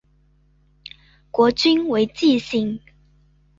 [1.29, 2.79] 国君为姬姓。